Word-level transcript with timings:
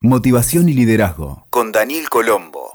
Motivación 0.00 0.68
y 0.68 0.74
Liderazgo 0.74 1.44
con 1.50 1.72
Daniel 1.72 2.08
Colombo. 2.08 2.70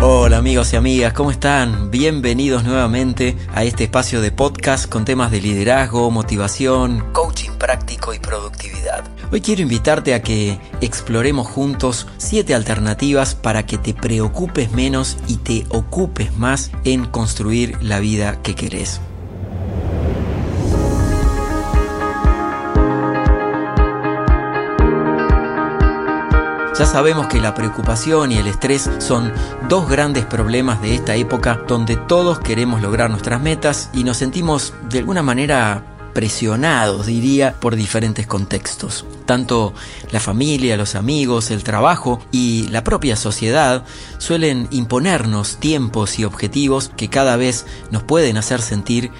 Hola 0.00 0.36
amigos 0.36 0.72
y 0.72 0.76
amigas, 0.76 1.12
¿cómo 1.12 1.32
están? 1.32 1.90
Bienvenidos 1.90 2.62
nuevamente 2.62 3.36
a 3.52 3.64
este 3.64 3.82
espacio 3.82 4.20
de 4.20 4.30
podcast 4.30 4.88
con 4.88 5.04
temas 5.04 5.32
de 5.32 5.40
liderazgo, 5.40 6.08
motivación, 6.12 7.12
coaching 7.12 7.50
práctico 7.58 8.14
y 8.14 8.20
productividad. 8.20 9.02
Hoy 9.32 9.40
quiero 9.40 9.62
invitarte 9.62 10.14
a 10.14 10.22
que 10.22 10.60
exploremos 10.80 11.48
juntos 11.48 12.06
siete 12.16 12.54
alternativas 12.54 13.34
para 13.34 13.66
que 13.66 13.76
te 13.76 13.92
preocupes 13.92 14.70
menos 14.70 15.16
y 15.26 15.38
te 15.38 15.66
ocupes 15.70 16.38
más 16.38 16.70
en 16.84 17.06
construir 17.06 17.76
la 17.82 17.98
vida 17.98 18.40
que 18.40 18.54
querés. 18.54 19.00
Ya 26.78 26.84
sabemos 26.84 27.28
que 27.28 27.40
la 27.40 27.54
preocupación 27.54 28.32
y 28.32 28.36
el 28.36 28.46
estrés 28.48 28.90
son 28.98 29.32
dos 29.66 29.88
grandes 29.88 30.26
problemas 30.26 30.82
de 30.82 30.94
esta 30.94 31.16
época 31.16 31.62
donde 31.66 31.96
todos 31.96 32.38
queremos 32.38 32.82
lograr 32.82 33.08
nuestras 33.08 33.40
metas 33.40 33.88
y 33.94 34.04
nos 34.04 34.18
sentimos 34.18 34.74
de 34.90 34.98
alguna 34.98 35.22
manera 35.22 35.96
presionados, 36.12 37.06
diría, 37.06 37.54
por 37.60 37.76
diferentes 37.76 38.26
contextos. 38.26 39.06
Tanto 39.24 39.72
la 40.12 40.20
familia, 40.20 40.76
los 40.76 40.96
amigos, 40.96 41.50
el 41.50 41.64
trabajo 41.64 42.20
y 42.30 42.68
la 42.68 42.84
propia 42.84 43.16
sociedad 43.16 43.86
suelen 44.18 44.68
imponernos 44.70 45.56
tiempos 45.56 46.18
y 46.18 46.24
objetivos 46.24 46.90
que 46.94 47.08
cada 47.08 47.36
vez 47.36 47.64
nos 47.90 48.02
pueden 48.02 48.36
hacer 48.36 48.60
sentir 48.60 49.10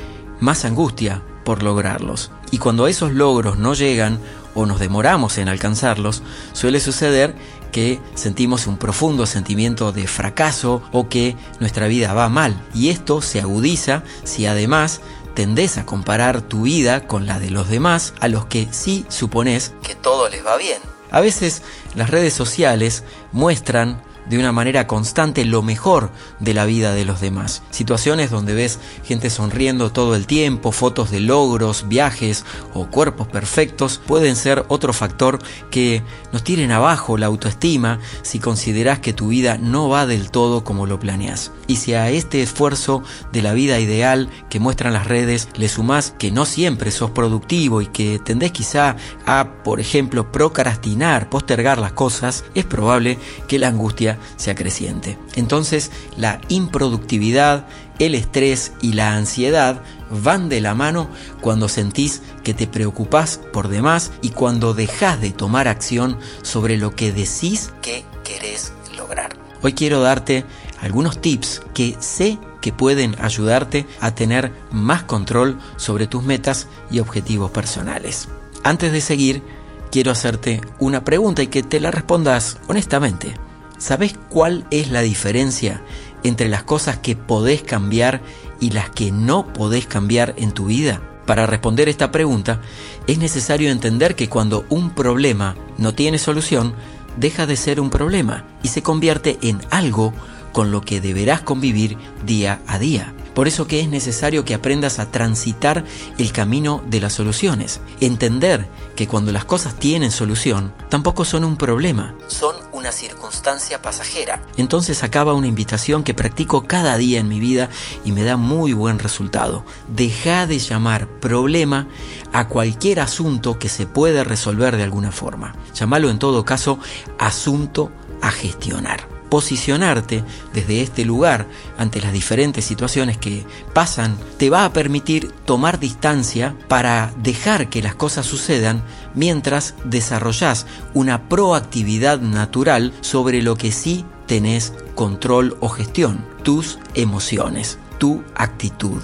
más 0.40 0.66
angustia 0.66 1.22
por 1.42 1.62
lograrlos. 1.62 2.30
Y 2.50 2.58
cuando 2.58 2.86
esos 2.86 3.12
logros 3.12 3.56
no 3.56 3.72
llegan 3.72 4.18
o 4.56 4.66
nos 4.66 4.80
demoramos 4.80 5.38
en 5.38 5.48
alcanzarlos, 5.48 6.22
suele 6.52 6.80
suceder 6.80 7.36
que 7.70 8.00
sentimos 8.14 8.66
un 8.66 8.78
profundo 8.78 9.26
sentimiento 9.26 9.92
de 9.92 10.08
fracaso 10.08 10.82
o 10.92 11.08
que 11.08 11.36
nuestra 11.60 11.86
vida 11.86 12.14
va 12.14 12.28
mal. 12.28 12.60
Y 12.74 12.88
esto 12.88 13.20
se 13.20 13.40
agudiza 13.40 14.02
si 14.24 14.46
además 14.46 15.02
tendés 15.34 15.76
a 15.76 15.84
comparar 15.84 16.40
tu 16.40 16.62
vida 16.62 17.06
con 17.06 17.26
la 17.26 17.38
de 17.38 17.50
los 17.50 17.68
demás 17.68 18.14
a 18.20 18.28
los 18.28 18.46
que 18.46 18.66
sí 18.70 19.04
supones 19.10 19.74
que 19.82 19.94
todo 19.94 20.28
les 20.30 20.44
va 20.44 20.56
bien. 20.56 20.78
A 21.10 21.20
veces 21.20 21.62
las 21.94 22.10
redes 22.10 22.32
sociales 22.32 23.04
muestran 23.32 24.02
de 24.28 24.38
una 24.38 24.52
manera 24.52 24.86
constante 24.86 25.44
lo 25.44 25.62
mejor 25.62 26.10
de 26.40 26.54
la 26.54 26.64
vida 26.64 26.92
de 26.92 27.04
los 27.04 27.20
demás. 27.20 27.62
Situaciones 27.70 28.30
donde 28.30 28.54
ves 28.54 28.78
gente 29.04 29.30
sonriendo 29.30 29.92
todo 29.92 30.14
el 30.14 30.26
tiempo, 30.26 30.72
fotos 30.72 31.10
de 31.10 31.20
logros, 31.20 31.88
viajes 31.88 32.44
o 32.74 32.86
cuerpos 32.86 33.26
perfectos 33.28 34.00
pueden 34.04 34.36
ser 34.36 34.64
otro 34.68 34.92
factor 34.92 35.38
que 35.70 36.02
nos 36.32 36.44
tiren 36.44 36.72
abajo 36.72 37.18
la 37.18 37.26
autoestima 37.26 37.98
si 38.22 38.38
consideras 38.38 39.00
que 39.00 39.12
tu 39.12 39.28
vida 39.28 39.58
no 39.58 39.88
va 39.88 40.06
del 40.06 40.30
todo 40.30 40.64
como 40.64 40.86
lo 40.86 40.98
planeas. 40.98 41.52
Y 41.66 41.76
si 41.76 41.94
a 41.94 42.10
este 42.10 42.42
esfuerzo 42.42 43.02
de 43.32 43.42
la 43.42 43.52
vida 43.52 43.78
ideal 43.78 44.28
que 44.48 44.60
muestran 44.60 44.92
las 44.92 45.06
redes 45.06 45.48
le 45.56 45.68
sumás 45.68 46.14
que 46.18 46.30
no 46.30 46.46
siempre 46.46 46.90
sos 46.90 47.10
productivo 47.10 47.80
y 47.80 47.86
que 47.86 48.18
tendés 48.18 48.52
quizá 48.52 48.96
a, 49.26 49.62
por 49.64 49.80
ejemplo, 49.80 50.30
procrastinar, 50.32 51.28
postergar 51.28 51.78
las 51.78 51.92
cosas, 51.92 52.44
es 52.54 52.64
probable 52.64 53.18
que 53.48 53.58
la 53.58 53.68
angustia 53.68 54.15
sea 54.36 54.54
creciente. 54.54 55.18
Entonces 55.34 55.90
la 56.16 56.40
improductividad, 56.48 57.66
el 57.98 58.14
estrés 58.14 58.72
y 58.80 58.92
la 58.92 59.14
ansiedad 59.14 59.82
van 60.10 60.48
de 60.48 60.60
la 60.60 60.74
mano 60.74 61.08
cuando 61.40 61.68
sentís 61.68 62.22
que 62.42 62.54
te 62.54 62.66
preocupás 62.66 63.40
por 63.52 63.68
demás 63.68 64.12
y 64.22 64.30
cuando 64.30 64.74
dejas 64.74 65.20
de 65.20 65.30
tomar 65.30 65.68
acción 65.68 66.18
sobre 66.42 66.76
lo 66.76 66.94
que 66.94 67.12
decís 67.12 67.72
que 67.82 68.04
querés 68.24 68.72
lograr. 68.96 69.36
Hoy 69.62 69.72
quiero 69.72 70.00
darte 70.00 70.44
algunos 70.80 71.20
tips 71.20 71.62
que 71.74 71.96
sé 72.00 72.38
que 72.60 72.72
pueden 72.72 73.16
ayudarte 73.20 73.86
a 74.00 74.14
tener 74.14 74.52
más 74.70 75.04
control 75.04 75.58
sobre 75.76 76.06
tus 76.06 76.22
metas 76.22 76.66
y 76.90 76.98
objetivos 76.98 77.50
personales. 77.50 78.28
Antes 78.64 78.92
de 78.92 79.00
seguir, 79.00 79.42
quiero 79.90 80.10
hacerte 80.10 80.60
una 80.78 81.04
pregunta 81.04 81.42
y 81.42 81.46
que 81.46 81.62
te 81.62 81.80
la 81.80 81.90
respondas 81.90 82.58
honestamente. 82.68 83.34
¿Sabes 83.78 84.14
cuál 84.28 84.66
es 84.70 84.90
la 84.90 85.02
diferencia 85.02 85.82
entre 86.22 86.48
las 86.48 86.62
cosas 86.62 86.98
que 86.98 87.14
podés 87.14 87.62
cambiar 87.62 88.22
y 88.60 88.70
las 88.70 88.88
que 88.90 89.12
no 89.12 89.52
podés 89.52 89.86
cambiar 89.86 90.34
en 90.38 90.52
tu 90.52 90.66
vida? 90.66 91.00
Para 91.26 91.46
responder 91.46 91.88
esta 91.88 92.10
pregunta, 92.10 92.60
es 93.06 93.18
necesario 93.18 93.70
entender 93.70 94.14
que 94.14 94.28
cuando 94.28 94.64
un 94.70 94.90
problema 94.90 95.56
no 95.76 95.94
tiene 95.94 96.18
solución, 96.18 96.74
deja 97.16 97.46
de 97.46 97.56
ser 97.56 97.80
un 97.80 97.90
problema 97.90 98.44
y 98.62 98.68
se 98.68 98.82
convierte 98.82 99.38
en 99.42 99.60
algo 99.70 100.14
con 100.52 100.70
lo 100.70 100.80
que 100.80 101.00
deberás 101.00 101.42
convivir 101.42 101.98
día 102.24 102.60
a 102.66 102.78
día. 102.78 103.12
Por 103.34 103.48
eso 103.48 103.66
que 103.66 103.80
es 103.80 103.88
necesario 103.90 104.46
que 104.46 104.54
aprendas 104.54 104.98
a 104.98 105.10
transitar 105.10 105.84
el 106.16 106.32
camino 106.32 106.82
de 106.88 107.00
las 107.00 107.12
soluciones. 107.12 107.82
Entender 108.00 108.66
que 108.94 109.06
cuando 109.06 109.32
las 109.32 109.44
cosas 109.44 109.74
tienen 109.78 110.10
solución, 110.10 110.72
tampoco 110.88 111.26
son 111.26 111.44
un 111.44 111.58
problema, 111.58 112.14
son 112.28 112.56
una 112.86 112.92
circunstancia 112.92 113.82
pasajera. 113.82 114.40
Entonces 114.56 115.02
acaba 115.02 115.34
una 115.34 115.48
invitación 115.48 116.04
que 116.04 116.14
practico 116.14 116.68
cada 116.68 116.96
día 116.96 117.18
en 117.18 117.28
mi 117.28 117.40
vida 117.40 117.68
y 118.04 118.12
me 118.12 118.22
da 118.22 118.36
muy 118.36 118.74
buen 118.74 119.00
resultado. 119.00 119.64
Deja 119.88 120.46
de 120.46 120.60
llamar 120.60 121.08
problema 121.18 121.88
a 122.32 122.46
cualquier 122.46 123.00
asunto 123.00 123.58
que 123.58 123.68
se 123.68 123.86
pueda 123.86 124.22
resolver 124.22 124.76
de 124.76 124.84
alguna 124.84 125.10
forma. 125.10 125.56
Llámalo 125.74 126.10
en 126.10 126.20
todo 126.20 126.44
caso 126.44 126.78
asunto 127.18 127.90
a 128.22 128.30
gestionar 128.30 129.15
posicionarte 129.28 130.24
desde 130.52 130.82
este 130.82 131.04
lugar 131.04 131.46
ante 131.78 132.00
las 132.00 132.12
diferentes 132.12 132.64
situaciones 132.64 133.18
que 133.18 133.44
pasan 133.72 134.16
te 134.38 134.50
va 134.50 134.64
a 134.64 134.72
permitir 134.72 135.30
tomar 135.44 135.78
distancia 135.78 136.54
para 136.68 137.12
dejar 137.22 137.68
que 137.68 137.82
las 137.82 137.94
cosas 137.94 138.26
sucedan 138.26 138.82
mientras 139.14 139.74
desarrollas 139.84 140.66
una 140.94 141.28
proactividad 141.28 142.20
natural 142.20 142.92
sobre 143.00 143.42
lo 143.42 143.56
que 143.56 143.72
sí 143.72 144.04
tenés 144.26 144.72
control 144.94 145.56
o 145.60 145.68
gestión, 145.68 146.24
tus 146.42 146.78
emociones, 146.94 147.78
tu 147.98 148.22
actitud, 148.34 149.00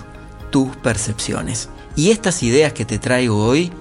tus 0.50 0.76
percepciones. 0.76 1.68
Y 1.96 2.10
estas 2.10 2.42
ideas 2.42 2.72
que 2.72 2.84
te 2.84 2.98
traigo 2.98 3.44
hoy 3.44 3.72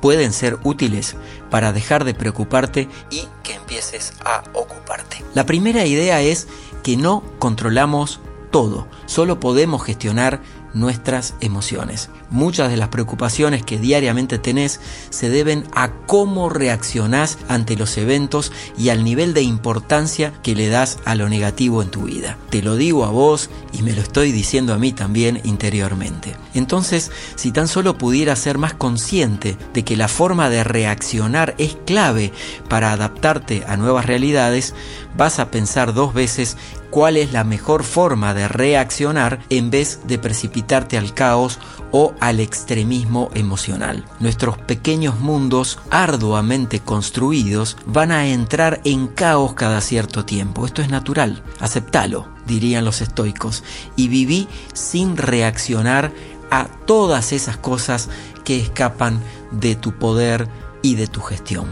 pueden 0.00 0.32
ser 0.32 0.58
útiles 0.62 1.16
para 1.50 1.72
dejar 1.72 2.04
de 2.04 2.14
preocuparte 2.14 2.88
y 3.10 3.24
que 3.42 3.57
empieces 3.68 4.14
a 4.24 4.42
ocuparte. 4.54 5.22
La 5.34 5.44
primera 5.44 5.84
idea 5.84 6.22
es 6.22 6.48
que 6.82 6.96
no 6.96 7.22
controlamos 7.38 8.18
todo, 8.50 8.88
solo 9.04 9.40
podemos 9.40 9.84
gestionar 9.84 10.40
nuestras 10.72 11.34
emociones. 11.40 12.08
Muchas 12.30 12.70
de 12.70 12.76
las 12.76 12.88
preocupaciones 12.88 13.62
que 13.62 13.78
diariamente 13.78 14.38
tenés 14.38 14.80
se 15.10 15.28
deben 15.28 15.66
a 15.72 15.90
cómo 16.06 16.48
reaccionás 16.48 17.38
ante 17.48 17.76
los 17.76 17.96
eventos 17.98 18.52
y 18.78 18.88
al 18.88 19.04
nivel 19.04 19.34
de 19.34 19.42
importancia 19.42 20.32
que 20.42 20.54
le 20.54 20.68
das 20.68 20.98
a 21.04 21.14
lo 21.14 21.28
negativo 21.28 21.82
en 21.82 21.90
tu 21.90 22.04
vida. 22.04 22.38
Te 22.50 22.62
lo 22.62 22.76
digo 22.76 23.04
a 23.04 23.10
vos 23.10 23.50
y 23.72 23.82
me 23.82 23.92
lo 23.92 24.00
estoy 24.00 24.32
diciendo 24.32 24.72
a 24.72 24.78
mí 24.78 24.92
también 24.92 25.40
interiormente. 25.44 26.36
Entonces, 26.54 27.10
si 27.34 27.52
tan 27.52 27.68
solo 27.68 27.98
pudiera 27.98 28.36
ser 28.36 28.58
más 28.58 28.74
consciente 28.74 29.56
de 29.74 29.84
que 29.84 29.96
la 29.96 30.08
forma 30.08 30.48
de 30.48 30.64
reaccionar 30.64 31.54
es 31.58 31.76
clave 31.86 32.32
para 32.68 32.92
adaptarte 32.92 33.64
a 33.66 33.76
nuevas 33.76 34.06
realidades, 34.06 34.74
vas 35.16 35.38
a 35.38 35.50
pensar 35.50 35.94
dos 35.94 36.14
veces 36.14 36.56
cuál 36.90 37.16
es 37.16 37.32
la 37.32 37.44
mejor 37.44 37.84
forma 37.84 38.34
de 38.34 38.48
reaccionar 38.48 39.40
en 39.50 39.70
vez 39.70 40.00
de 40.06 40.18
precipitarte 40.18 40.96
al 40.96 41.14
caos 41.14 41.58
o 41.90 42.14
al 42.20 42.40
extremismo 42.40 43.30
emocional. 43.34 44.04
Nuestros 44.20 44.58
pequeños 44.58 45.20
mundos 45.20 45.78
arduamente 45.90 46.80
construidos 46.80 47.76
van 47.86 48.12
a 48.12 48.28
entrar 48.28 48.80
en 48.84 49.08
caos 49.08 49.54
cada 49.54 49.80
cierto 49.80 50.24
tiempo. 50.24 50.66
Esto 50.66 50.82
es 50.82 50.90
natural. 50.90 51.42
Aceptalo, 51.60 52.28
dirían 52.48 52.84
los 52.84 53.00
estoicos, 53.00 53.62
y 53.94 54.08
viví 54.08 54.48
sin 54.72 55.16
reaccionar 55.16 56.12
a 56.50 56.66
todas 56.66 57.32
esas 57.32 57.56
cosas 57.56 58.08
que 58.44 58.58
escapan 58.58 59.20
de 59.52 59.76
tu 59.76 59.92
poder 59.92 60.48
y 60.82 60.96
de 60.96 61.06
tu 61.06 61.20
gestión. 61.20 61.68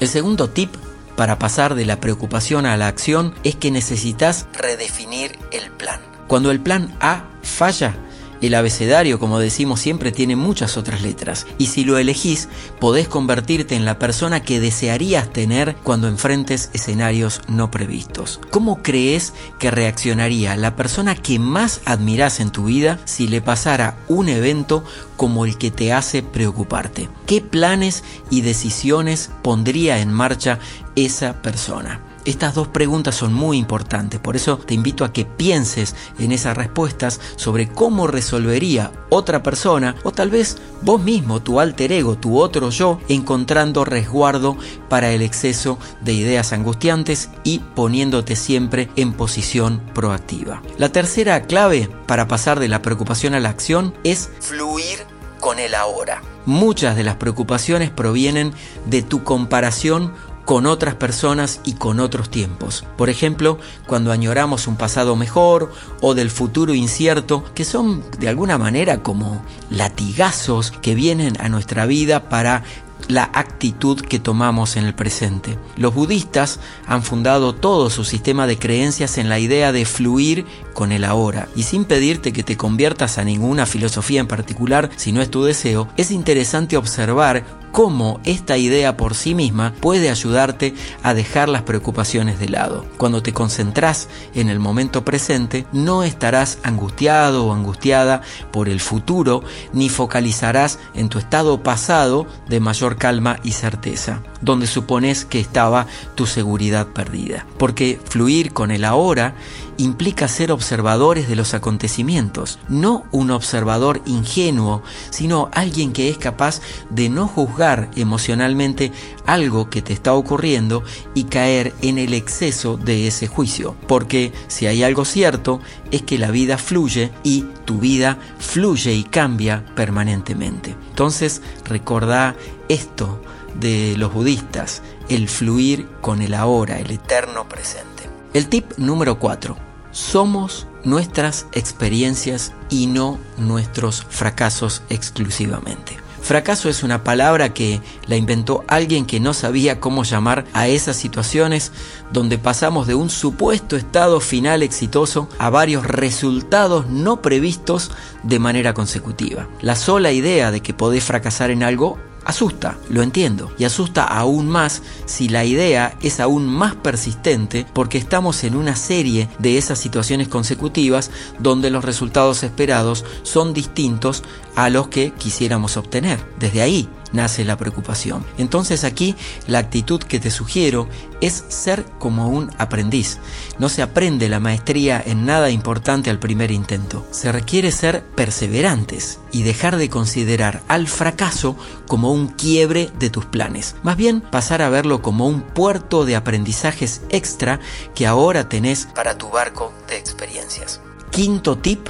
El 0.00 0.08
segundo 0.08 0.50
tip 0.50 0.74
para 1.16 1.38
pasar 1.38 1.74
de 1.74 1.86
la 1.86 2.00
preocupación 2.00 2.66
a 2.66 2.76
la 2.76 2.88
acción 2.88 3.34
es 3.44 3.56
que 3.56 3.70
necesitas 3.70 4.46
redefinir 4.52 5.38
el 5.52 5.70
plan. 5.70 6.00
Cuando 6.26 6.50
el 6.50 6.60
plan 6.60 6.94
A 7.00 7.24
falla, 7.42 7.94
El 8.40 8.54
abecedario, 8.54 9.18
como 9.18 9.38
decimos 9.38 9.80
siempre, 9.80 10.12
tiene 10.12 10.36
muchas 10.36 10.76
otras 10.76 11.02
letras. 11.02 11.46
Y 11.58 11.66
si 11.66 11.84
lo 11.84 11.98
elegís, 11.98 12.48
podés 12.78 13.08
convertirte 13.08 13.74
en 13.76 13.84
la 13.84 13.98
persona 13.98 14.40
que 14.40 14.60
desearías 14.60 15.32
tener 15.32 15.76
cuando 15.82 16.08
enfrentes 16.08 16.70
escenarios 16.72 17.40
no 17.48 17.70
previstos. 17.70 18.40
¿Cómo 18.50 18.82
crees 18.82 19.32
que 19.58 19.70
reaccionaría 19.70 20.56
la 20.56 20.76
persona 20.76 21.14
que 21.14 21.38
más 21.38 21.80
admirás 21.84 22.40
en 22.40 22.50
tu 22.50 22.66
vida 22.66 22.98
si 23.04 23.26
le 23.26 23.40
pasara 23.40 23.96
un 24.08 24.28
evento 24.28 24.84
como 25.16 25.44
el 25.44 25.56
que 25.56 25.70
te 25.70 25.92
hace 25.92 26.22
preocuparte? 26.22 27.08
¿Qué 27.26 27.40
planes 27.40 28.04
y 28.30 28.42
decisiones 28.42 29.30
pondría 29.42 29.98
en 30.00 30.12
marcha 30.12 30.58
esa 30.94 31.40
persona? 31.42 32.05
Estas 32.26 32.56
dos 32.56 32.66
preguntas 32.66 33.14
son 33.14 33.32
muy 33.32 33.56
importantes, 33.56 34.18
por 34.18 34.34
eso 34.34 34.58
te 34.58 34.74
invito 34.74 35.04
a 35.04 35.12
que 35.12 35.24
pienses 35.24 35.94
en 36.18 36.32
esas 36.32 36.56
respuestas 36.56 37.20
sobre 37.36 37.68
cómo 37.68 38.08
resolvería 38.08 38.90
otra 39.10 39.44
persona 39.44 39.94
o 40.02 40.10
tal 40.10 40.30
vez 40.30 40.56
vos 40.82 41.00
mismo, 41.00 41.40
tu 41.40 41.60
alter 41.60 41.92
ego, 41.92 42.16
tu 42.16 42.40
otro 42.40 42.70
yo, 42.70 42.98
encontrando 43.08 43.84
resguardo 43.84 44.56
para 44.88 45.12
el 45.12 45.22
exceso 45.22 45.78
de 46.00 46.14
ideas 46.14 46.52
angustiantes 46.52 47.30
y 47.44 47.60
poniéndote 47.60 48.34
siempre 48.34 48.88
en 48.96 49.12
posición 49.12 49.80
proactiva. 49.94 50.62
La 50.78 50.88
tercera 50.88 51.42
clave 51.42 51.88
para 52.06 52.26
pasar 52.26 52.58
de 52.58 52.66
la 52.66 52.82
preocupación 52.82 53.34
a 53.34 53.40
la 53.40 53.50
acción 53.50 53.94
es 54.02 54.30
fluir 54.40 54.98
con 55.38 55.60
el 55.60 55.76
ahora. 55.76 56.22
Muchas 56.44 56.96
de 56.96 57.02
las 57.02 57.16
preocupaciones 57.16 57.90
provienen 57.90 58.52
de 58.86 59.02
tu 59.02 59.24
comparación 59.24 60.12
con 60.46 60.64
otras 60.64 60.94
personas 60.94 61.60
y 61.64 61.74
con 61.74 62.00
otros 62.00 62.30
tiempos. 62.30 62.86
Por 62.96 63.10
ejemplo, 63.10 63.58
cuando 63.86 64.12
añoramos 64.12 64.68
un 64.68 64.76
pasado 64.76 65.16
mejor 65.16 65.72
o 66.00 66.14
del 66.14 66.30
futuro 66.30 66.72
incierto, 66.72 67.44
que 67.54 67.64
son 67.64 68.02
de 68.18 68.28
alguna 68.28 68.56
manera 68.56 69.02
como 69.02 69.44
latigazos 69.70 70.70
que 70.70 70.94
vienen 70.94 71.36
a 71.40 71.48
nuestra 71.48 71.84
vida 71.84 72.28
para 72.28 72.62
la 73.08 73.30
actitud 73.34 74.00
que 74.00 74.18
tomamos 74.18 74.76
en 74.76 74.84
el 74.84 74.94
presente. 74.94 75.58
Los 75.76 75.94
budistas 75.94 76.60
han 76.86 77.02
fundado 77.02 77.54
todo 77.54 77.90
su 77.90 78.04
sistema 78.04 78.46
de 78.46 78.58
creencias 78.58 79.18
en 79.18 79.28
la 79.28 79.38
idea 79.38 79.72
de 79.72 79.84
fluir 79.84 80.46
con 80.74 80.92
el 80.92 81.04
ahora. 81.04 81.48
Y 81.54 81.64
sin 81.64 81.84
pedirte 81.84 82.32
que 82.32 82.42
te 82.42 82.56
conviertas 82.56 83.18
a 83.18 83.24
ninguna 83.24 83.66
filosofía 83.66 84.20
en 84.20 84.26
particular, 84.26 84.90
si 84.96 85.12
no 85.12 85.22
es 85.22 85.30
tu 85.30 85.44
deseo, 85.44 85.88
es 85.96 86.10
interesante 86.10 86.76
observar 86.76 87.44
cómo 87.76 88.20
esta 88.24 88.56
idea 88.56 88.96
por 88.96 89.14
sí 89.14 89.34
misma 89.34 89.74
puede 89.82 90.08
ayudarte 90.08 90.74
a 91.02 91.12
dejar 91.12 91.50
las 91.50 91.60
preocupaciones 91.60 92.38
de 92.38 92.48
lado. 92.48 92.86
Cuando 92.96 93.22
te 93.22 93.34
concentras 93.34 94.08
en 94.34 94.48
el 94.48 94.58
momento 94.58 95.04
presente, 95.04 95.66
no 95.72 96.02
estarás 96.02 96.56
angustiado 96.62 97.44
o 97.44 97.52
angustiada 97.52 98.22
por 98.50 98.70
el 98.70 98.80
futuro, 98.80 99.42
ni 99.74 99.90
focalizarás 99.90 100.78
en 100.94 101.10
tu 101.10 101.18
estado 101.18 101.62
pasado 101.62 102.26
de 102.48 102.60
mayor 102.60 102.96
calma 102.96 103.40
y 103.42 103.52
certeza, 103.52 104.22
donde 104.40 104.66
supones 104.66 105.26
que 105.26 105.38
estaba 105.38 105.86
tu 106.14 106.24
seguridad 106.24 106.86
perdida. 106.86 107.44
Porque 107.58 108.00
fluir 108.08 108.54
con 108.54 108.70
el 108.70 108.86
ahora 108.86 109.34
implica 109.76 110.28
ser 110.28 110.50
observadores 110.50 111.28
de 111.28 111.36
los 111.36 111.52
acontecimientos, 111.52 112.58
no 112.70 113.04
un 113.12 113.30
observador 113.30 114.00
ingenuo, 114.06 114.82
sino 115.10 115.50
alguien 115.52 115.92
que 115.92 116.08
es 116.08 116.16
capaz 116.16 116.62
de 116.88 117.10
no 117.10 117.28
juzgar 117.28 117.65
emocionalmente 117.96 118.92
algo 119.26 119.68
que 119.70 119.82
te 119.82 119.92
está 119.92 120.14
ocurriendo 120.14 120.84
y 121.14 121.24
caer 121.24 121.74
en 121.82 121.98
el 121.98 122.14
exceso 122.14 122.76
de 122.76 123.06
ese 123.06 123.26
juicio. 123.26 123.76
Porque 123.88 124.32
si 124.48 124.66
hay 124.66 124.82
algo 124.82 125.04
cierto 125.04 125.60
es 125.90 126.02
que 126.02 126.18
la 126.18 126.30
vida 126.30 126.58
fluye 126.58 127.10
y 127.22 127.44
tu 127.64 127.78
vida 127.78 128.18
fluye 128.38 128.92
y 128.94 129.04
cambia 129.04 129.64
permanentemente. 129.74 130.74
Entonces 130.90 131.42
recordá 131.64 132.36
esto 132.68 133.20
de 133.58 133.94
los 133.96 134.12
budistas, 134.12 134.82
el 135.08 135.28
fluir 135.28 135.88
con 136.00 136.22
el 136.22 136.34
ahora, 136.34 136.78
el 136.78 136.90
eterno 136.90 137.48
presente. 137.48 138.04
El 138.34 138.48
tip 138.48 138.72
número 138.76 139.18
4 139.18 139.56
somos 139.90 140.66
nuestras 140.84 141.46
experiencias 141.52 142.52
y 142.68 142.86
no 142.86 143.18
nuestros 143.38 144.04
fracasos 144.08 144.82
exclusivamente. 144.90 146.05
Fracaso 146.26 146.68
es 146.68 146.82
una 146.82 147.04
palabra 147.04 147.54
que 147.54 147.80
la 148.08 148.16
inventó 148.16 148.64
alguien 148.66 149.06
que 149.06 149.20
no 149.20 149.32
sabía 149.32 149.78
cómo 149.78 150.02
llamar 150.02 150.44
a 150.54 150.66
esas 150.66 150.96
situaciones 150.96 151.70
donde 152.10 152.36
pasamos 152.36 152.88
de 152.88 152.96
un 152.96 153.10
supuesto 153.10 153.76
estado 153.76 154.18
final 154.18 154.64
exitoso 154.64 155.28
a 155.38 155.50
varios 155.50 155.86
resultados 155.86 156.88
no 156.88 157.22
previstos 157.22 157.92
de 158.24 158.40
manera 158.40 158.74
consecutiva. 158.74 159.46
La 159.60 159.76
sola 159.76 160.10
idea 160.10 160.50
de 160.50 160.62
que 160.62 160.74
podés 160.74 161.04
fracasar 161.04 161.52
en 161.52 161.62
algo 161.62 161.96
asusta, 162.26 162.76
lo 162.90 163.02
entiendo, 163.02 163.52
y 163.56 163.64
asusta 163.64 164.04
aún 164.04 164.48
más 164.48 164.82
si 165.06 165.28
la 165.28 165.44
idea 165.44 165.96
es 166.02 166.20
aún 166.20 166.46
más 166.46 166.74
persistente 166.74 167.66
porque 167.72 167.98
estamos 167.98 168.44
en 168.44 168.56
una 168.56 168.76
serie 168.76 169.28
de 169.38 169.56
esas 169.58 169.78
situaciones 169.78 170.28
consecutivas 170.28 171.10
donde 171.38 171.70
los 171.70 171.84
resultados 171.84 172.42
esperados 172.42 173.04
son 173.22 173.54
distintos 173.54 174.24
a 174.56 174.68
los 174.70 174.88
que 174.88 175.12
quisiéramos 175.12 175.76
obtener. 175.76 176.18
Desde 176.38 176.62
ahí 176.62 176.88
nace 177.12 177.44
la 177.44 177.56
preocupación. 177.56 178.24
Entonces 178.38 178.84
aquí 178.84 179.16
la 179.46 179.58
actitud 179.58 180.00
que 180.00 180.20
te 180.20 180.30
sugiero 180.30 180.88
es 181.20 181.44
ser 181.48 181.84
como 181.98 182.28
un 182.28 182.50
aprendiz. 182.58 183.18
No 183.58 183.68
se 183.68 183.82
aprende 183.82 184.28
la 184.28 184.40
maestría 184.40 185.02
en 185.04 185.26
nada 185.26 185.50
importante 185.50 186.10
al 186.10 186.18
primer 186.18 186.50
intento. 186.50 187.06
Se 187.10 187.32
requiere 187.32 187.72
ser 187.72 188.04
perseverantes 188.14 189.18
y 189.32 189.42
dejar 189.42 189.76
de 189.76 189.88
considerar 189.88 190.62
al 190.68 190.88
fracaso 190.88 191.56
como 191.86 192.12
un 192.12 192.28
quiebre 192.28 192.90
de 192.98 193.10
tus 193.10 193.24
planes. 193.24 193.76
Más 193.82 193.96
bien 193.96 194.20
pasar 194.20 194.62
a 194.62 194.68
verlo 194.68 195.02
como 195.02 195.26
un 195.26 195.42
puerto 195.42 196.04
de 196.04 196.16
aprendizajes 196.16 197.02
extra 197.10 197.60
que 197.94 198.06
ahora 198.06 198.48
tenés 198.48 198.86
para 198.94 199.16
tu 199.18 199.28
barco 199.28 199.72
de 199.88 199.96
experiencias. 199.96 200.80
Quinto 201.10 201.56
tip, 201.56 201.88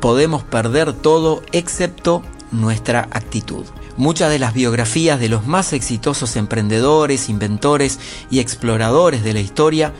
podemos 0.00 0.44
perder 0.44 0.92
todo 0.92 1.42
excepto 1.52 2.22
nuestra 2.52 3.08
actitud. 3.10 3.64
Muchas 3.96 4.30
de 4.30 4.38
las 4.38 4.52
biografías 4.52 5.18
de 5.18 5.30
los 5.30 5.46
más 5.46 5.72
exitosos 5.72 6.36
emprendedores, 6.36 7.28
inventores 7.30 7.98
y 8.30 8.40
exploradores 8.40 9.24
de 9.24 9.32
la 9.32 9.40
historia 9.40 9.92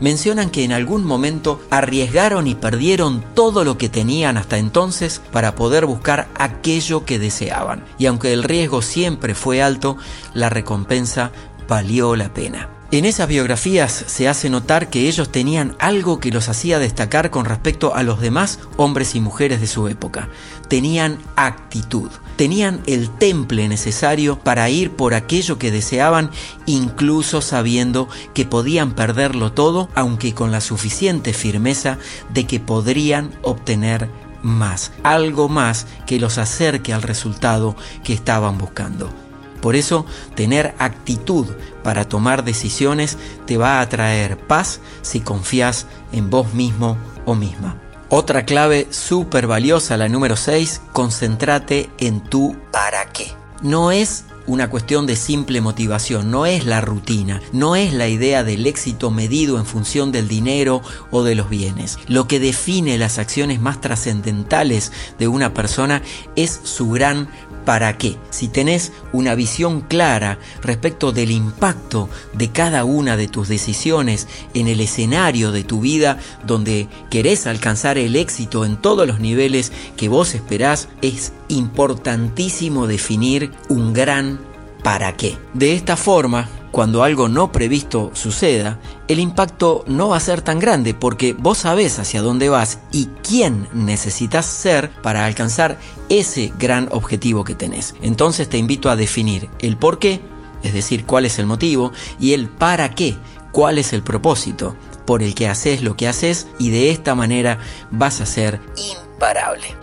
mencionan 0.00 0.50
que 0.50 0.64
en 0.64 0.72
algún 0.72 1.04
momento 1.04 1.60
arriesgaron 1.68 2.46
y 2.46 2.54
perdieron 2.54 3.24
todo 3.34 3.64
lo 3.64 3.76
que 3.76 3.88
tenían 3.88 4.36
hasta 4.36 4.58
entonces 4.58 5.20
para 5.32 5.54
poder 5.54 5.84
buscar 5.86 6.28
aquello 6.36 7.04
que 7.04 7.18
deseaban. 7.18 7.84
Y 7.98 8.06
aunque 8.06 8.32
el 8.32 8.44
riesgo 8.44 8.82
siempre 8.82 9.34
fue 9.34 9.62
alto, 9.62 9.96
la 10.32 10.48
recompensa 10.48 11.32
valió 11.68 12.16
la 12.16 12.32
pena. 12.32 12.79
En 12.92 13.04
esas 13.04 13.28
biografías 13.28 13.92
se 14.08 14.26
hace 14.26 14.50
notar 14.50 14.90
que 14.90 15.06
ellos 15.06 15.30
tenían 15.30 15.76
algo 15.78 16.18
que 16.18 16.32
los 16.32 16.48
hacía 16.48 16.80
destacar 16.80 17.30
con 17.30 17.44
respecto 17.44 17.94
a 17.94 18.02
los 18.02 18.20
demás 18.20 18.58
hombres 18.76 19.14
y 19.14 19.20
mujeres 19.20 19.60
de 19.60 19.68
su 19.68 19.86
época. 19.86 20.28
Tenían 20.66 21.18
actitud, 21.36 22.10
tenían 22.34 22.80
el 22.86 23.08
temple 23.08 23.68
necesario 23.68 24.40
para 24.40 24.68
ir 24.70 24.90
por 24.90 25.14
aquello 25.14 25.56
que 25.56 25.70
deseaban, 25.70 26.32
incluso 26.66 27.42
sabiendo 27.42 28.08
que 28.34 28.44
podían 28.44 28.96
perderlo 28.96 29.52
todo, 29.52 29.88
aunque 29.94 30.34
con 30.34 30.50
la 30.50 30.60
suficiente 30.60 31.32
firmeza 31.32 31.96
de 32.34 32.44
que 32.48 32.58
podrían 32.58 33.30
obtener 33.42 34.08
más, 34.42 34.90
algo 35.04 35.48
más 35.48 35.86
que 36.06 36.18
los 36.18 36.38
acerque 36.38 36.92
al 36.92 37.02
resultado 37.02 37.76
que 38.02 38.14
estaban 38.14 38.58
buscando. 38.58 39.29
Por 39.60 39.76
eso, 39.76 40.06
tener 40.34 40.74
actitud 40.78 41.46
para 41.82 42.08
tomar 42.08 42.44
decisiones 42.44 43.18
te 43.46 43.56
va 43.56 43.80
a 43.80 43.88
traer 43.88 44.38
paz 44.38 44.80
si 45.02 45.20
confías 45.20 45.86
en 46.12 46.30
vos 46.30 46.54
mismo 46.54 46.96
o 47.26 47.34
misma. 47.34 47.76
Otra 48.08 48.44
clave 48.44 48.88
súper 48.90 49.46
valiosa, 49.46 49.96
la 49.96 50.08
número 50.08 50.36
6, 50.36 50.80
concéntrate 50.92 51.90
en 51.98 52.20
tu 52.20 52.56
para 52.72 53.04
qué. 53.12 53.32
No 53.62 53.92
es 53.92 54.24
una 54.46 54.70
cuestión 54.70 55.06
de 55.06 55.16
simple 55.16 55.60
motivación, 55.60 56.30
no 56.30 56.46
es 56.46 56.66
la 56.66 56.80
rutina, 56.80 57.40
no 57.52 57.76
es 57.76 57.92
la 57.92 58.08
idea 58.08 58.44
del 58.44 58.66
éxito 58.66 59.10
medido 59.10 59.58
en 59.58 59.66
función 59.66 60.12
del 60.12 60.28
dinero 60.28 60.82
o 61.10 61.22
de 61.22 61.34
los 61.34 61.48
bienes. 61.48 61.98
Lo 62.08 62.26
que 62.26 62.40
define 62.40 62.98
las 62.98 63.18
acciones 63.18 63.60
más 63.60 63.80
trascendentales 63.80 64.92
de 65.18 65.28
una 65.28 65.54
persona 65.54 66.02
es 66.36 66.60
su 66.64 66.90
gran 66.90 67.28
para 67.64 67.96
qué. 67.98 68.16
Si 68.30 68.48
tenés 68.48 68.92
una 69.12 69.34
visión 69.34 69.82
clara 69.82 70.38
respecto 70.62 71.12
del 71.12 71.30
impacto 71.30 72.08
de 72.32 72.48
cada 72.50 72.84
una 72.84 73.16
de 73.16 73.28
tus 73.28 73.48
decisiones 73.48 74.26
en 74.54 74.66
el 74.66 74.80
escenario 74.80 75.52
de 75.52 75.64
tu 75.64 75.80
vida 75.80 76.18
donde 76.46 76.88
querés 77.10 77.46
alcanzar 77.46 77.98
el 77.98 78.16
éxito 78.16 78.64
en 78.64 78.76
todos 78.76 79.06
los 79.06 79.20
niveles 79.20 79.72
que 79.96 80.08
vos 80.08 80.34
esperás, 80.34 80.88
es 81.02 81.32
importantísimo 81.50 82.86
definir 82.86 83.52
un 83.68 83.92
gran 83.92 84.40
para 84.82 85.16
qué. 85.16 85.36
De 85.54 85.74
esta 85.74 85.96
forma, 85.96 86.48
cuando 86.70 87.02
algo 87.02 87.28
no 87.28 87.52
previsto 87.52 88.10
suceda, 88.14 88.78
el 89.08 89.18
impacto 89.18 89.84
no 89.86 90.08
va 90.08 90.16
a 90.16 90.20
ser 90.20 90.42
tan 90.42 90.58
grande 90.58 90.94
porque 90.94 91.32
vos 91.32 91.58
sabés 91.58 91.98
hacia 91.98 92.22
dónde 92.22 92.48
vas 92.48 92.78
y 92.92 93.06
quién 93.22 93.68
necesitas 93.72 94.46
ser 94.46 94.90
para 95.02 95.26
alcanzar 95.26 95.78
ese 96.08 96.52
gran 96.58 96.88
objetivo 96.92 97.44
que 97.44 97.54
tenés. 97.54 97.94
Entonces 98.02 98.48
te 98.48 98.58
invito 98.58 98.88
a 98.88 98.96
definir 98.96 99.50
el 99.58 99.76
por 99.76 99.98
qué, 99.98 100.20
es 100.62 100.72
decir, 100.72 101.04
cuál 101.04 101.26
es 101.26 101.38
el 101.38 101.46
motivo, 101.46 101.92
y 102.18 102.32
el 102.32 102.48
para 102.48 102.94
qué, 102.94 103.16
cuál 103.52 103.78
es 103.78 103.92
el 103.92 104.02
propósito 104.02 104.76
por 105.04 105.22
el 105.24 105.34
que 105.34 105.48
haces 105.48 105.82
lo 105.82 105.96
que 105.96 106.06
haces 106.06 106.46
y 106.58 106.70
de 106.70 106.90
esta 106.90 107.16
manera 107.16 107.58
vas 107.90 108.20
a 108.20 108.26
ser 108.26 108.60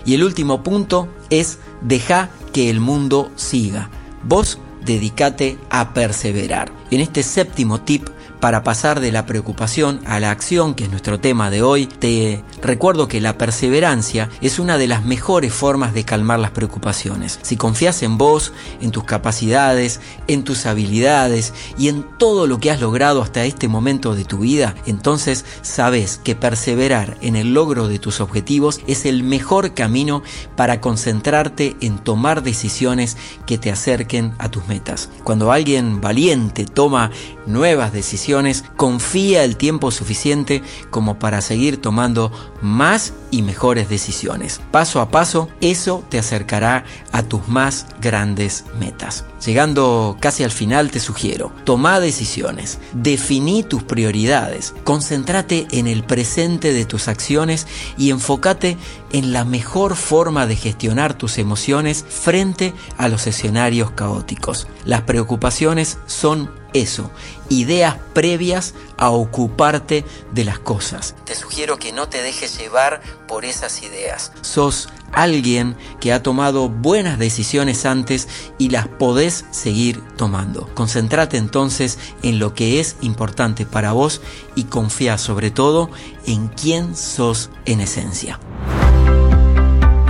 Y 0.06 0.16
el 0.16 0.24
último 0.24 0.64
punto 0.64 1.08
es 1.30 1.60
deja 1.82 2.30
que 2.54 2.70
el 2.70 2.80
mundo 2.80 3.32
siga. 3.36 3.90
Vos 4.24 4.60
dedícate 4.84 5.58
a 5.70 5.94
perseverar. 5.94 6.72
En 6.92 7.02
este 7.02 7.24
séptimo 7.24 7.82
tip 7.82 8.08
para 8.40 8.64
pasar 8.64 9.00
de 9.00 9.12
la 9.12 9.26
preocupación 9.26 10.00
a 10.06 10.20
la 10.20 10.32
acción, 10.32 10.76
que 10.76 10.84
es 10.84 10.90
nuestro 10.90 11.20
tema 11.20 11.50
de 11.50 11.62
hoy, 11.62 11.88
te 11.88 12.44
recuerdo 12.62 13.08
que 13.08 13.22
la 13.22 13.38
perseverancia 13.38 14.30
es 14.42 14.60
una 14.60 14.78
de 14.78 14.88
las 14.88 15.04
mejores 15.04 15.54
formas 15.54 15.94
de 15.94 16.06
calmar 16.06 16.40
las 16.40 16.52
preocupaciones. 16.52 17.40
Si 17.42 17.58
confías 17.58 18.04
en 18.04 18.18
vos, 18.18 18.54
en 18.82 18.92
tus 18.92 19.06
capacidades, 19.06 20.00
en 20.28 20.44
tus 20.44 20.66
habilidades 20.66 21.54
y 21.78 21.88
en 21.88 22.06
todo 22.18 22.48
lo 22.48 22.60
que 22.60 22.72
has 22.72 22.82
logrado 22.82 23.22
hasta 23.22 23.46
este 23.46 23.68
momento 23.68 24.16
de 24.16 24.26
tu 24.26 24.40
vida, 24.40 24.76
entonces 24.86 25.46
sabes 25.62 26.20
que 26.24 26.36
perseverar 26.36 27.18
en 27.22 27.36
el 27.36 27.54
logro 27.54 27.88
de 27.88 28.00
tus 28.00 28.22
objetivos 28.22 28.82
es 28.88 29.06
el 29.06 29.24
mejor 29.24 29.74
camino 29.74 30.22
para 30.56 30.80
concentrarte 30.82 31.76
en 31.82 31.98
tomar 31.98 32.44
decisiones 32.44 33.18
que 33.46 33.58
te 33.58 33.72
acerquen 33.72 34.34
a 34.38 34.50
tus 34.50 34.68
metas. 34.68 35.10
Cuando 35.24 35.52
alguien 35.52 36.02
valiente 36.02 36.66
toma 36.66 37.12
nuevas 37.46 37.94
decisiones, 37.94 38.27
confía 38.76 39.44
el 39.44 39.58
tiempo 39.58 39.92
suficiente 39.92 40.62
como 40.90 41.20
para 41.20 41.42
seguir 41.42 41.82
tomando 41.82 42.32
más 42.62 43.14
y 43.32 43.42
mejores 43.42 43.90
decisiones. 43.90 44.62
Paso 44.72 45.02
a 45.02 45.10
paso, 45.12 45.50
eso 45.62 46.04
te 46.10 46.20
acercará 46.20 46.86
a 47.12 47.24
tus 47.24 47.48
más 47.48 47.86
grandes 48.02 48.66
metas. 48.80 49.26
Llegando 49.46 50.18
casi 50.20 50.44
al 50.44 50.52
final 50.52 50.92
te 50.92 51.00
sugiero, 51.00 51.52
toma 51.64 52.00
decisiones, 52.00 52.80
definí 52.94 53.64
tus 53.64 53.84
prioridades, 53.84 54.74
concéntrate 54.84 55.68
en 55.72 55.88
el 55.88 56.04
presente 56.04 56.74
de 56.74 56.86
tus 56.86 57.08
acciones 57.08 57.68
y 57.98 58.10
enfócate 58.10 58.78
en 59.12 59.34
la 59.34 59.46
mejor 59.46 59.96
forma 59.96 60.48
de 60.48 60.56
gestionar 60.56 61.14
tus 61.14 61.38
emociones 61.38 62.06
frente 62.08 62.74
a 62.98 63.08
los 63.08 63.28
escenarios 63.28 63.92
caóticos. 63.92 64.68
Las 64.86 65.02
preocupaciones 65.02 65.98
son 66.08 66.50
eso, 66.82 67.12
ideas 67.50 67.98
previas 68.14 68.74
a 68.98 69.10
ocuparte 69.10 70.06
de 70.32 70.46
las 70.46 70.60
cosas. 70.60 71.16
Te 71.26 71.36
sugiero 71.36 71.78
que 71.78 71.92
no 71.92 72.10
te 72.10 72.22
dejes 72.22 72.58
llevar 72.58 73.02
por 73.28 73.46
esas 73.46 73.84
ideas. 73.84 74.32
Sos 74.42 74.90
alguien 75.12 75.76
que 76.00 76.14
ha 76.14 76.24
tomado 76.24 76.70
buenas 76.70 77.20
decisiones 77.20 77.86
antes 77.86 78.28
y 78.58 78.70
las 78.70 78.88
podés 78.88 79.46
seguir 79.52 80.02
tomando. 80.18 80.70
Concéntrate 80.74 81.38
entonces 81.38 81.98
en 82.24 82.40
lo 82.40 82.54
que 82.54 82.80
es 82.80 82.98
importante 83.02 83.66
para 83.66 83.94
vos 83.94 84.22
y 84.56 84.66
confía 84.66 85.18
sobre 85.18 85.52
todo 85.52 85.90
en 86.26 86.48
quién 86.50 86.96
sos 86.96 87.50
en 87.66 87.82
esencia. 87.82 88.40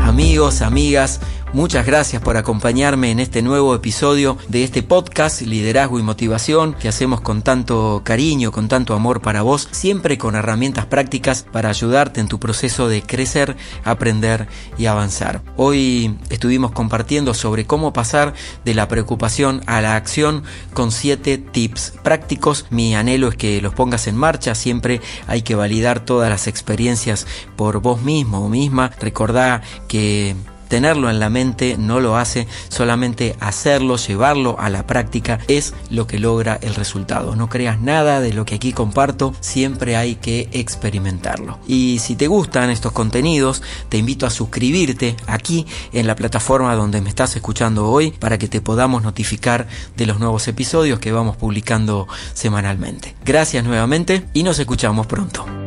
Amigos, 0.03 0.61
amigas, 0.61 1.19
Muchas 1.57 1.87
gracias 1.87 2.21
por 2.21 2.37
acompañarme 2.37 3.09
en 3.09 3.19
este 3.19 3.41
nuevo 3.41 3.73
episodio 3.73 4.37
de 4.47 4.63
este 4.63 4.83
podcast 4.83 5.41
Liderazgo 5.41 5.97
y 5.97 6.03
Motivación 6.03 6.75
que 6.75 6.87
hacemos 6.87 7.19
con 7.19 7.41
tanto 7.41 8.03
cariño, 8.03 8.51
con 8.51 8.67
tanto 8.67 8.93
amor 8.93 9.23
para 9.23 9.41
vos, 9.41 9.67
siempre 9.71 10.19
con 10.19 10.35
herramientas 10.35 10.85
prácticas 10.85 11.47
para 11.51 11.69
ayudarte 11.69 12.19
en 12.19 12.27
tu 12.27 12.39
proceso 12.39 12.87
de 12.87 13.01
crecer, 13.01 13.57
aprender 13.83 14.47
y 14.77 14.85
avanzar. 14.85 15.41
Hoy 15.55 16.15
estuvimos 16.29 16.73
compartiendo 16.73 17.33
sobre 17.33 17.65
cómo 17.65 17.91
pasar 17.91 18.35
de 18.63 18.75
la 18.75 18.87
preocupación 18.87 19.63
a 19.65 19.81
la 19.81 19.95
acción 19.95 20.43
con 20.75 20.91
siete 20.91 21.39
tips 21.39 21.95
prácticos. 22.03 22.67
Mi 22.69 22.93
anhelo 22.95 23.29
es 23.29 23.35
que 23.35 23.63
los 23.63 23.73
pongas 23.73 24.05
en 24.05 24.15
marcha, 24.15 24.53
siempre 24.53 25.01
hay 25.25 25.41
que 25.41 25.55
validar 25.55 26.01
todas 26.01 26.29
las 26.29 26.45
experiencias 26.45 27.25
por 27.55 27.81
vos 27.81 28.03
mismo 28.03 28.45
o 28.45 28.47
misma. 28.47 28.91
Recordá 28.99 29.63
que 29.87 30.35
tenerlo 30.67 31.09
en 31.09 31.19
la 31.19 31.29
mente 31.29 31.75
no 31.77 31.99
lo 31.99 32.17
hace, 32.17 32.47
solamente 32.69 33.35
hacerlo, 33.39 33.97
llevarlo 33.97 34.59
a 34.59 34.69
la 34.69 34.85
práctica 34.85 35.39
es 35.47 35.73
lo 35.89 36.07
que 36.07 36.19
logra 36.19 36.59
el 36.61 36.75
resultado. 36.75 37.35
No 37.35 37.49
creas 37.49 37.79
nada 37.81 38.19
de 38.19 38.33
lo 38.33 38.45
que 38.45 38.55
aquí 38.55 38.73
comparto, 38.73 39.33
siempre 39.39 39.95
hay 39.95 40.15
que 40.15 40.49
experimentarlo. 40.51 41.59
Y 41.67 41.99
si 41.99 42.15
te 42.15 42.27
gustan 42.27 42.69
estos 42.69 42.91
contenidos, 42.91 43.61
te 43.89 43.97
invito 43.97 44.25
a 44.25 44.29
suscribirte 44.29 45.15
aquí 45.27 45.65
en 45.93 46.07
la 46.07 46.15
plataforma 46.15 46.75
donde 46.75 47.01
me 47.01 47.09
estás 47.09 47.35
escuchando 47.35 47.89
hoy 47.89 48.11
para 48.11 48.37
que 48.37 48.47
te 48.47 48.61
podamos 48.61 49.03
notificar 49.03 49.67
de 49.95 50.05
los 50.05 50.19
nuevos 50.19 50.47
episodios 50.47 50.99
que 50.99 51.11
vamos 51.11 51.37
publicando 51.37 52.07
semanalmente. 52.33 53.15
Gracias 53.25 53.63
nuevamente 53.63 54.25
y 54.33 54.43
nos 54.43 54.59
escuchamos 54.59 55.07
pronto. 55.07 55.66